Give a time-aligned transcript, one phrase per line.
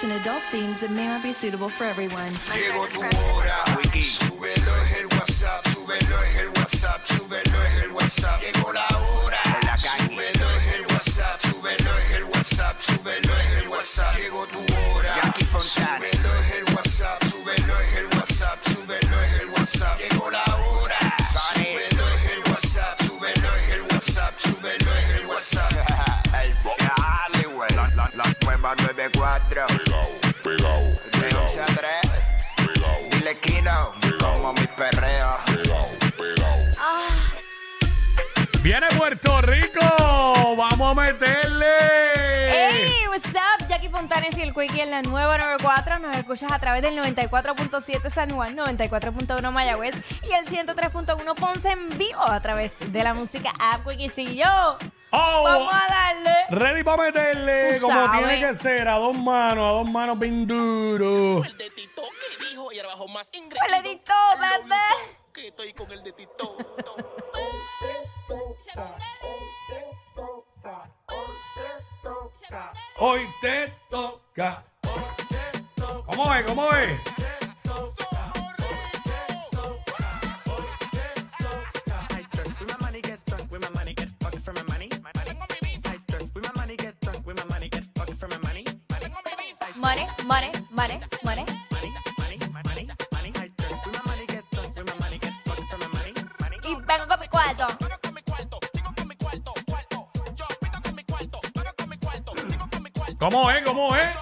[0.00, 2.32] Explicit and adult themes that may not be suitable for everyone.
[2.54, 3.64] Llegó tu hora,
[4.02, 8.40] súbelo es el WhatsApp, súbelo es el WhatsApp, súbelo es el WhatsApp.
[8.40, 9.42] Llegó la hora,
[9.76, 14.16] súbelo es el WhatsApp, súbelo es el WhatsApp, súbelo es el WhatsApp.
[14.16, 19.98] Llegó tu hora, súbelo es el WhatsApp, súbelo es el WhatsApp, súbelo es el WhatsApp.
[19.98, 20.98] Llegó la hora,
[21.54, 25.72] súbelo es el WhatsApp, súbelo es el WhatsApp, súbelo es el WhatsApp.
[26.42, 27.70] El Dale, güey.
[27.74, 29.79] La, la, la nueva 94.
[38.70, 39.80] Viene Puerto Rico.
[40.56, 41.66] Vamos a meterle.
[42.52, 43.66] Hey, what's up?
[43.68, 45.98] Jackie Fontanes y el Quickie en la nueva 94.
[45.98, 51.98] Nos escuchas a través del 94.7 San Juan, 94.1 Mayagüez y el 103.1 Ponce en
[51.98, 54.46] vivo a través de la música app Quickiecillo.
[55.10, 56.34] Oh, Vamos a darle.
[56.50, 58.28] Ready para meterle Tú como sabes.
[58.28, 61.42] tiene que ser, a dos manos, a dos manos bien duro.
[61.42, 62.02] El de Tito
[62.38, 63.66] que dijo y ahora bajo más ingresos.
[63.66, 65.16] Fulanito, bebé.
[65.32, 66.56] Que estoy con el de Tito.
[72.02, 74.64] Toca, hoy te toca.
[76.06, 76.46] ¿Cómo es?
[76.46, 77.00] ¿Cómo es?
[89.76, 91.00] Money, money, money,
[103.20, 103.62] ¿Cómo es?
[103.66, 104.16] ¿Cómo es?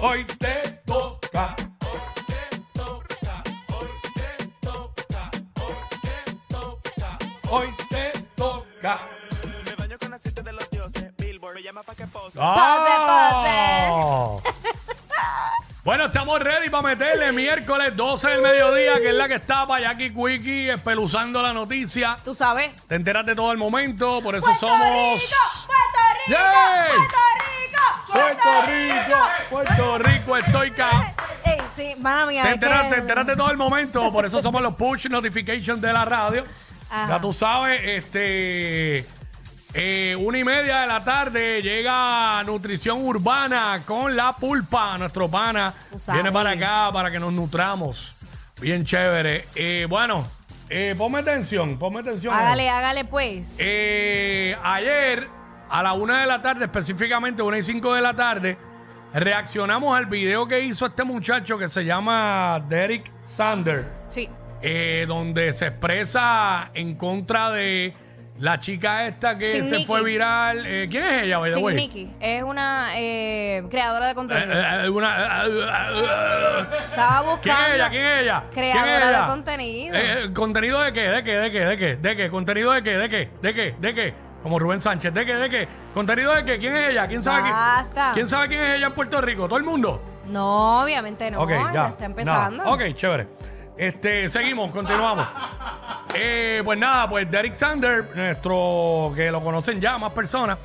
[0.00, 1.56] Hoy te toca.
[7.50, 9.00] Hoy te toca.
[9.64, 11.12] Me baño con aceite de los dioses.
[11.16, 12.38] Billboard me llama pa' que pose.
[12.40, 13.58] ¡Ah!
[15.88, 19.80] Bueno, estamos ready para meterle miércoles 12 del mediodía, que es la que está para
[19.80, 22.18] Jackie Quickie espeluzando la noticia.
[22.22, 22.70] Tú sabes.
[22.88, 25.18] Te enteras de todo el momento, por eso ¡Puerto somos.
[25.18, 25.34] Rico!
[25.66, 26.38] ¡Puerto Rico!
[26.38, 26.98] ¡Yay!
[28.12, 28.66] ¡Puerto Rico!
[28.66, 31.14] Puerto Rico, Puerto Rico, estoy acá.
[31.46, 32.42] Ey, sí, mala mía.
[32.42, 35.06] Te es enteras, que- te enteras de todo el momento, por eso somos los push
[35.08, 36.44] notifications de la radio.
[36.90, 37.14] Ajá.
[37.14, 39.06] Ya tú sabes, este.
[39.74, 44.96] Eh, una y media de la tarde llega Nutrición Urbana con la pulpa.
[44.98, 45.72] Nuestro pana
[46.12, 48.16] viene para acá para que nos nutramos.
[48.60, 49.46] Bien chévere.
[49.54, 50.26] Eh, bueno,
[50.70, 52.34] eh, ponme atención, ponme atención.
[52.34, 53.58] Hágale, hágale pues.
[53.60, 55.28] Eh, ayer,
[55.70, 58.56] a la una de la tarde, específicamente una y cinco de la tarde,
[59.14, 64.28] reaccionamos al video que hizo este muchacho que se llama Derek Sander, Sí.
[65.06, 67.94] donde se expresa en contra de
[68.38, 70.64] la chica esta que Sin se fue viral.
[70.64, 71.74] Eh, ¿Quién es ella, by the Sin way?
[71.76, 72.10] Nikki.
[72.20, 74.52] Es una eh, creadora de Eh, contenido.
[74.52, 77.66] eh, eh, una- eh, eh, Estaba ¿Quién buscando.
[77.68, 77.88] es ella?
[77.90, 78.42] ¿Quién es ella?
[78.52, 79.26] ¿Quién es Creadora de ella?
[79.26, 79.96] contenido.
[79.96, 81.00] Eh, eh, ¿Contenido de qué?
[81.08, 81.36] ¿De qué?
[81.38, 81.60] ¿De qué?
[81.64, 81.96] ¿De qué?
[81.96, 82.30] ¿De qué?
[82.30, 82.96] ¿Contenido de qué?
[82.96, 83.30] ¿De qué?
[83.42, 83.74] ¿De qué?
[83.78, 84.14] ¿De qué?
[84.42, 85.12] Como Rubén Sánchez.
[85.12, 85.34] ¿De qué?
[85.34, 85.68] ¿De qué?
[85.94, 86.58] ¿Contenido de qué?
[86.58, 87.08] ¿Quién es ella?
[87.08, 87.92] ¿Quién sabe, Basta.
[87.92, 89.48] quién, ¿quién sabe quién es ella en Puerto Rico?
[89.48, 90.00] ¿Todo el mundo?
[90.26, 91.40] No, obviamente no.
[91.42, 91.88] ok, ya.
[91.88, 92.58] está empezando.
[92.64, 92.70] Nada.
[92.74, 93.26] Ok, chévere.
[93.78, 95.24] Este, seguimos, continuamos.
[96.12, 100.58] Eh, pues nada, pues Derek Sander, nuestro, que lo conocen ya más personas,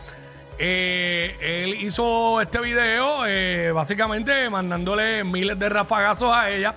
[0.57, 6.73] eh, él hizo este video eh, básicamente mandándole miles de rafagazos a ella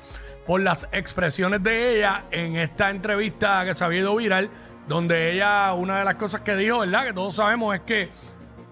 [0.46, 4.50] por las expresiones de ella en esta entrevista que se había ido viral,
[4.86, 7.06] donde ella, una de las cosas que dijo, ¿verdad?
[7.06, 8.10] Que todos sabemos es que,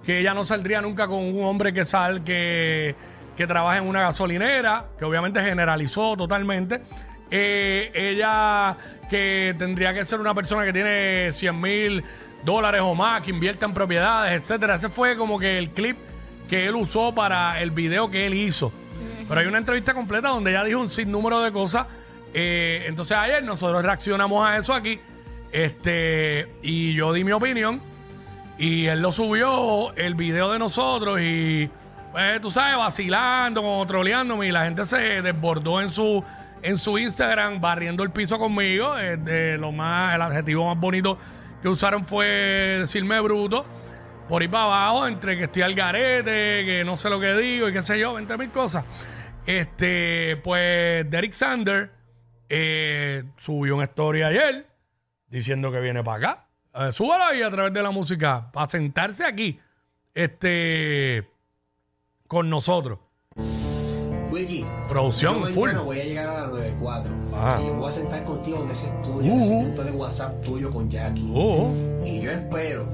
[0.05, 2.95] que ella no saldría nunca con un hombre que sal, que,
[3.39, 6.83] que trabaja en una gasolinera, que obviamente generalizó totalmente.
[7.37, 8.77] Eh, ella
[9.11, 12.05] que tendría que ser una persona que tiene 100 mil
[12.45, 14.77] dólares o más, que invierta en propiedades, etcétera.
[14.77, 15.97] Ese fue como que el clip
[16.49, 18.73] que él usó para el video que él hizo.
[19.27, 21.89] Pero hay una entrevista completa donde ella dijo un sinnúmero de cosas.
[22.33, 25.01] Eh, entonces ayer nosotros reaccionamos a eso aquí.
[25.51, 27.81] Este, y yo di mi opinión.
[28.59, 31.69] Y él lo subió, el video de nosotros, y
[32.13, 36.23] pues, tú sabes, vacilando, como troleándome y la gente se desbordó en su,
[36.65, 38.99] en su Instagram barriendo el piso conmigo.
[38.99, 41.19] Eh, lo más, el adjetivo más bonito
[41.63, 42.27] que usaron fue
[42.81, 43.65] decirme bruto.
[44.29, 47.69] Por ir para abajo, entre que estoy al garete, que no sé lo que digo
[47.69, 48.83] y qué sé yo, 20 mil cosas.
[49.45, 51.91] Este, pues Derek Sander
[52.49, 54.67] eh, subió una historia ayer
[55.29, 56.49] diciendo que viene para acá.
[56.87, 59.61] Eh, súbalo ahí a través de la música para sentarse aquí
[60.15, 61.29] este,
[62.27, 63.01] con nosotros.
[64.35, 65.71] Luigi, Producción yo full.
[65.85, 67.61] voy a llegar a las 94 Ajá.
[67.63, 69.37] y voy a sentar contigo en ese estudio, Uh.
[69.37, 71.31] en ese punto de WhatsApp tuyo con Jackie.
[71.33, 71.71] Oh,
[72.05, 72.85] Y yo espero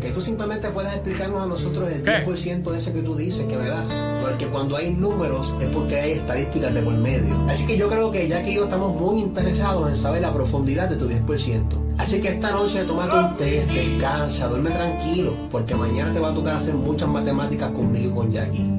[0.00, 2.24] que tú simplemente puedas explicarnos a nosotros el ¿Qué?
[2.26, 3.94] 10% de ese que tú dices que me das.
[4.20, 7.36] Porque cuando hay números es porque hay estadísticas de por medio.
[7.48, 10.88] Así que yo creo que Jackie y yo estamos muy interesados en saber la profundidad
[10.88, 11.78] de tu 10%.
[11.98, 16.34] Así que esta noche tómate un té, descansa, duerme tranquilo, porque mañana te va a
[16.34, 18.72] tocar hacer muchas matemáticas conmigo y con Jackie.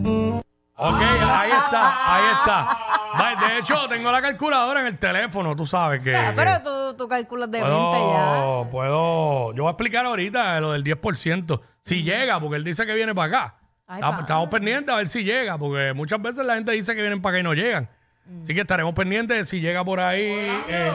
[0.75, 0.95] ok,
[1.25, 2.77] ahí está, ahí está.
[3.19, 6.15] Va, De hecho, tengo la calculadora en el teléfono, tú sabes que...
[6.15, 7.89] Ah, que pero tú, tú calculas de 20 ya.
[7.91, 11.61] puedo, puedo, yo voy a explicar ahorita lo del 10%.
[11.81, 13.55] Si llega, porque él dice que viene para acá.
[13.87, 14.21] Ay, Estamos- pa.
[14.21, 17.35] Estamos pendientes a ver si llega, porque muchas veces la gente dice que vienen para
[17.35, 17.89] acá y no llegan.
[18.41, 20.21] Así que estaremos pendientes de si llega por ahí.
[20.67, 20.91] eh,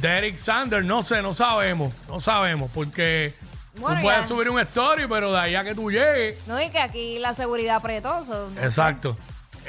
[0.00, 3.32] Derek Sanders, no sé, no sabemos, no sabemos, porque
[3.76, 4.26] Bueno, tú puedes ya.
[4.26, 6.44] subir un story, pero de ahí a que tú llegues.
[6.48, 8.24] No, y que aquí la seguridad apretó.
[8.24, 9.16] so, Exacto.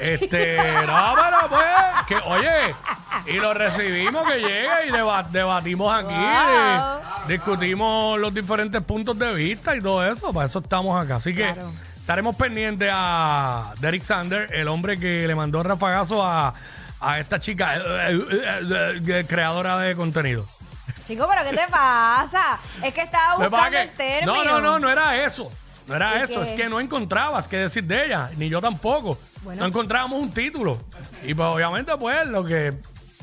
[0.02, 0.56] Este,
[0.86, 1.64] no, pero pues,
[2.08, 2.74] que oye,
[3.26, 7.00] y lo recibimos que llega y deba- debatimos aquí, Wow.
[7.28, 11.16] discutimos los diferentes puntos de vista y todo eso, para eso estamos acá.
[11.16, 11.72] Así que Claro.
[12.00, 16.52] estaremos pendientes a Derek Sander, el hombre que le mandó rafagazo a,
[17.00, 20.46] a esta chica, eh, eh, eh, eh, creadora de contenido.
[21.06, 22.58] Chico, pero ¿qué te pasa?
[22.82, 24.44] Es que estaba Lo que pasa buscando es el que- término.
[24.44, 25.50] no, no, no, no era eso.
[25.86, 29.18] No era ¿Y eso, es que no encontrabas qué decir de ella, ni yo tampoco.
[29.42, 29.60] Bueno.
[29.62, 30.78] No encontrábamos un título.
[31.24, 32.72] Y pues obviamente pues lo que,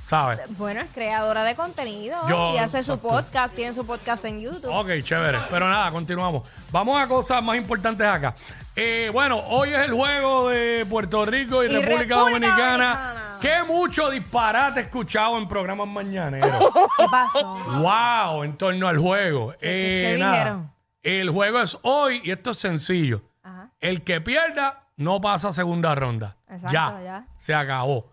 [0.07, 0.39] ¿sabes?
[0.57, 4.71] Bueno, es creadora de contenido Yo- y hace su podcast, tiene su podcast en YouTube.
[4.73, 5.39] Ok, chévere.
[5.50, 6.50] Pero nada, continuamos.
[6.71, 8.35] Vamos a cosas más importantes acá.
[8.75, 12.57] Eh, bueno, hoy es el juego de Puerto Rico y, Y República, Dominicana.
[12.57, 13.15] Dominicana.
[13.41, 16.51] Qué mucho disparate he escuchado en programas mañaneros.
[16.97, 17.55] ¿Qué pasó?
[17.79, 19.53] wow, en torno al juego.
[19.59, 20.71] qué Eh, dijeron?
[21.04, 23.22] El juego es hoy y esto es sencillo.
[23.44, 23.72] Ajá.
[23.80, 26.36] El que pierda no pasa a segunda ronda.
[26.50, 27.28] Exacto, ya, ya.
[27.38, 28.10] se acabó.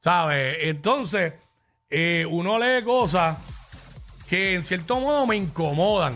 [0.00, 0.56] ¿Sabes?
[0.60, 1.34] Entonces,
[1.90, 3.38] eh, uno lee cosas
[4.28, 6.14] que en cierto modo me incomodan.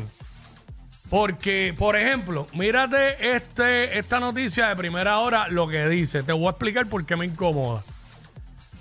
[1.10, 6.22] Porque, por ejemplo, mírate este, esta noticia de primera hora, lo que dice.
[6.22, 7.82] Te voy a explicar por qué me incomoda.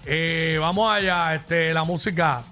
[0.05, 2.43] Eh, vamos allá, este, la música.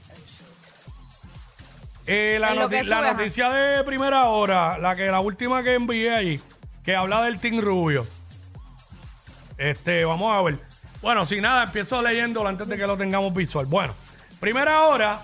[2.08, 3.18] Eh, la, En lo que noti- la sube, ajá.
[3.18, 6.42] noticia de primera hora, la que la última que envié ahí,
[6.84, 8.08] que habla del Team Rubio.
[9.58, 10.60] Este, vamos a ver.
[11.02, 13.66] Bueno, sin nada, empiezo leyéndolo antes de que lo tengamos visual.
[13.66, 13.94] Bueno,
[14.40, 15.22] primera hora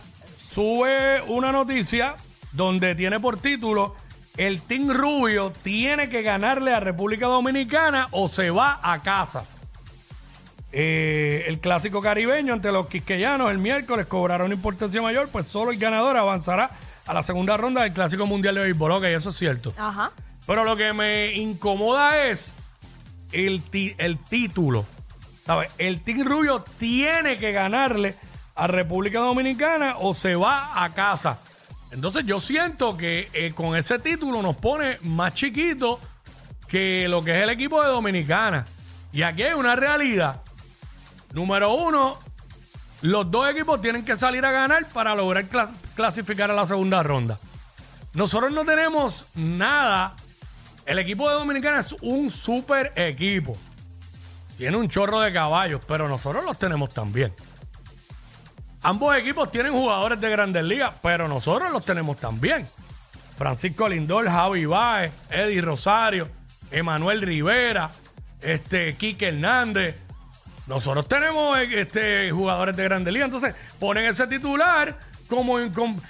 [0.51, 2.15] sube una noticia
[2.51, 3.95] donde tiene por título
[4.38, 9.45] El Team Rubio tiene que ganarle a República Dominicana o se va a casa.
[10.75, 15.69] Eh, el clásico caribeño ante los quisqueyanos el miércoles cobrará una importancia mayor, pues solo
[15.71, 16.71] el ganador avanzará
[17.05, 18.91] a la segunda ronda del clásico mundial de béisbol.
[18.93, 19.71] Ok, eso es cierto.
[19.77, 20.11] Ajá.
[20.47, 22.55] Pero lo que me incomoda es
[23.31, 24.85] el, ti- el título.
[25.45, 25.69] ¿Sabes?
[25.77, 28.15] El Team Rubio tiene que ganarle
[28.56, 31.39] a República Dominicana o se va a casa.
[31.92, 35.99] Entonces yo siento que eh, con ese título nos pone más chiquito
[36.68, 38.65] que lo que es el equipo de Dominicana.
[39.11, 40.42] Y aquí hay una realidad.
[41.33, 42.19] Número uno,
[43.02, 47.04] los dos equipos tienen que salir a ganar para lograr clas- clasificar a la segunda
[47.04, 47.37] ronda.
[48.13, 50.16] Nosotros no tenemos nada.
[50.85, 53.57] El equipo de Dominicana es un super equipo.
[54.57, 57.33] Tiene un chorro de caballos, pero nosotros los tenemos también.
[58.83, 62.68] Ambos equipos tienen jugadores de grandes ligas, pero nosotros los tenemos también.
[63.37, 66.28] Francisco Lindor, Javi Baez, Eddie Rosario,
[66.69, 67.90] Emanuel Rivera,
[68.42, 69.95] este, Quique Hernández.
[70.67, 73.27] Nosotros tenemos eh, este, jugadores de grandes ligas.
[73.27, 75.57] Entonces, ponen ese titular como,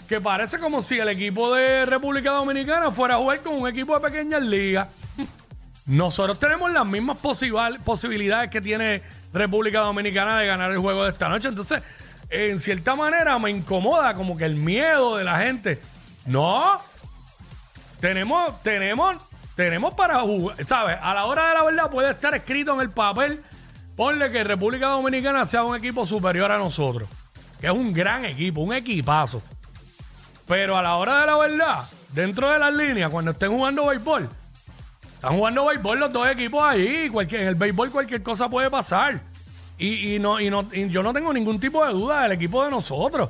[0.08, 3.98] que parece como si el equipo de República Dominicana fuera a jugar con un equipo
[3.98, 4.88] de pequeñas ligas.
[5.86, 9.02] Nosotros tenemos las mismas posibil- posibilidades que tiene
[9.34, 11.50] República Dominicana de ganar el juego de esta noche.
[11.50, 11.82] Entonces,
[12.30, 15.80] en cierta manera me incomoda como que el miedo de la gente.
[16.26, 16.80] No,
[18.00, 19.18] tenemos, tenemos,
[19.56, 20.98] tenemos para jugar, ¿sabes?
[21.02, 23.44] A la hora de la verdad puede estar escrito en el papel,
[23.96, 27.10] ponle que República Dominicana sea un equipo superior a nosotros,
[27.60, 29.42] que es un gran equipo, un equipazo.
[30.48, 34.30] Pero a la hora de la verdad, dentro de las líneas, cuando estén jugando béisbol,
[35.16, 37.10] Están jugando béisbol los dos equipos ahí.
[37.14, 39.22] En el béisbol cualquier cosa puede pasar.
[39.78, 43.30] Y, no, yo no tengo ningún tipo de duda del equipo de nosotros.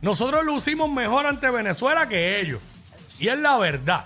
[0.00, 2.60] Nosotros lucimos mejor ante Venezuela que ellos.
[3.18, 4.04] Y es la verdad.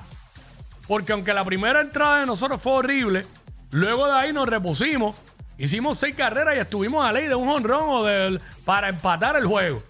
[0.89, 3.27] Porque aunque la primera entrada de nosotros fue horrible,
[3.71, 5.15] luego de ahí nos repusimos,
[5.63, 9.47] hicimos seis carreras y estuvimos a ley de un honrón o del, para empatar el
[9.47, 9.83] juego.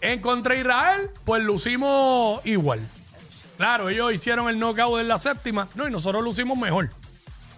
[0.00, 2.80] En contra Israel, pues lucimos igual.
[3.56, 6.90] Claro, ellos hicieron el knockout en la séptima, no, y nosotros lucimos mejor.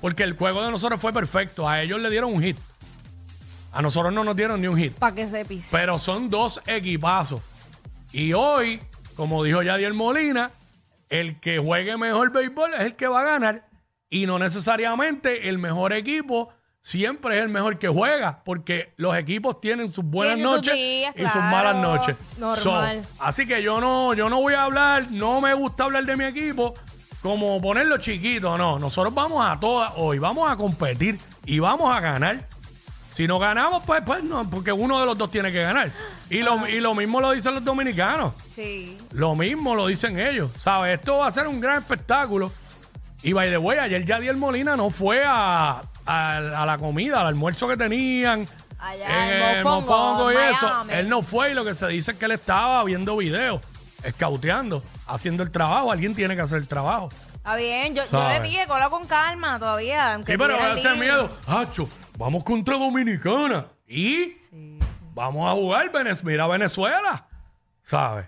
[0.00, 1.68] Porque el juego de nosotros fue perfecto.
[1.68, 2.56] A ellos le dieron un hit.
[3.72, 4.94] A nosotros no nos dieron ni un hit.
[4.94, 5.68] Para que sepis.
[5.70, 7.42] Pero son dos equipazos.
[8.12, 8.80] Y hoy,
[9.16, 10.50] como dijo Yadiel Molina,
[11.10, 13.68] el que juegue mejor béisbol es el que va a ganar.
[14.08, 16.50] Y no necesariamente el mejor equipo
[16.86, 20.74] siempre es el mejor que juega, porque los equipos tienen sus buenas Tienen sus noches
[20.74, 21.50] días, y sus claro.
[21.50, 22.16] malas noches.
[22.38, 23.02] Normal.
[23.18, 26.24] Así que yo no, yo no voy a hablar, no me gusta hablar de mi
[26.26, 26.74] equipo
[27.22, 28.78] como ponerlo chiquito, no.
[28.78, 32.46] Nosotros vamos a todas hoy, vamos a competir y vamos a ganar.
[33.10, 35.90] Si no ganamos, pues, pues no, porque uno de los dos tiene que ganar.
[36.30, 38.32] Y lo, y lo mismo lo dicen los dominicanos.
[38.52, 38.96] Sí.
[39.10, 40.52] Lo mismo lo dicen ellos.
[40.60, 41.00] ¿Sabes?
[41.00, 42.52] Esto va a ser un gran espectáculo.
[43.24, 47.26] Y by the way, ayer Yadiel Molina no fue a, a- a la comida, al
[47.28, 48.46] almuerzo que tenían.
[48.78, 50.84] Allá en el Mofongo, Mofongo y eso.
[50.90, 53.62] Él no fue y lo que se dice es que él estaba viendo videos,
[54.04, 55.90] escauteando, haciendo el trabajo.
[55.90, 57.08] Alguien tiene que hacer el trabajo.
[57.36, 58.40] Está bien, yo, yo ¿Sabes?
[58.42, 60.14] le dije, cola con calma todavía.
[60.14, 60.98] Aunque Sí, pero tuviera ese lío.
[61.00, 61.30] miedo.
[61.46, 63.66] Hacho, vamos contra Dominicana.
[63.88, 64.34] Y
[65.14, 67.26] vamos a jugar Venez mira Venezuela.
[67.82, 68.26] ¿Sabes?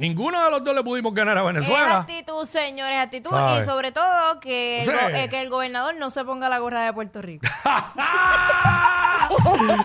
[0.00, 1.98] Ninguno de los dos le pudimos ganar a Es Venezuela.
[1.98, 3.28] actitud, señores, actitud.
[3.30, 3.60] ¿Sabes?
[3.60, 6.84] Y sobre todo que el, go- eh, que el gobernador no se ponga la gorra
[6.86, 7.46] de Puerto Rico.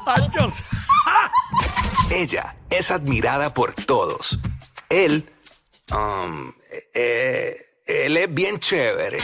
[0.06, 0.54] Hacho,
[2.12, 4.40] Ella es admirada por todos.
[4.90, 5.30] Él,
[5.94, 6.52] um,
[6.94, 7.54] eh,
[7.86, 9.18] él es bien chévere.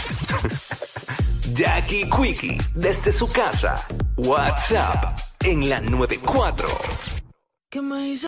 [1.54, 3.76] Jackie Quickie, desde su casa.
[4.18, 6.68] WhatsApp, en la 94.